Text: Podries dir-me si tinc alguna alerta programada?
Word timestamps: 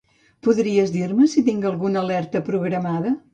Podries 0.45 0.93
dir-me 0.95 1.27
si 1.33 1.43
tinc 1.51 1.67
alguna 1.73 2.03
alerta 2.05 2.43
programada? 2.49 3.15